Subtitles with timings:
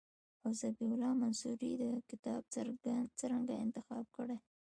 [0.43, 2.41] او ذبیح الله منصوري دا کتاب
[3.19, 4.37] څرنګه انتخاب کړی.